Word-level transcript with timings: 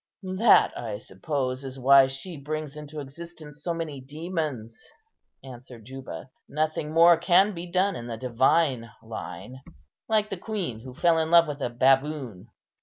"That, 0.39 0.75
I 0.75 0.97
suppose, 0.97 1.63
is 1.63 1.77
why 1.77 2.07
she 2.07 2.35
brings 2.35 2.75
into 2.75 2.99
existence 2.99 3.61
so 3.61 3.71
many 3.71 4.01
demons," 4.01 4.83
answered 5.43 5.85
Juba; 5.85 6.31
"nothing 6.49 6.91
more 6.91 7.17
can 7.17 7.53
be 7.53 7.67
done 7.71 7.95
in 7.95 8.07
the 8.07 8.17
divine 8.17 8.89
line; 9.03 9.61
like 10.09 10.31
the 10.31 10.37
queen 10.37 10.79
who 10.79 10.95
fell 10.95 11.19
in 11.19 11.29
love 11.29 11.45
with 11.47 11.61
a 11.61 11.69
baboon." 11.69 12.47